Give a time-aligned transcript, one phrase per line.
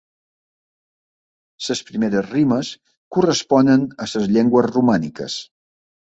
[1.65, 2.71] Les primeres rimes
[3.17, 5.37] corresponen a les llengües romàniques.